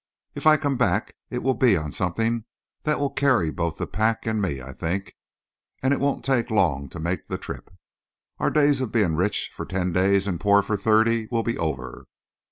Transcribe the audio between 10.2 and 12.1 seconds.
and poor for thirty will be over.